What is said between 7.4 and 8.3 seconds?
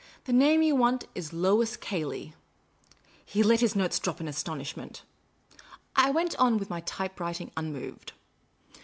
unmoved.